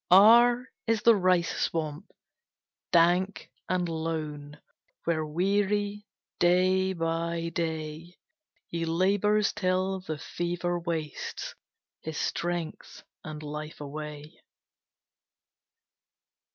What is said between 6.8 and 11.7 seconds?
by day, He labors till the fever wastes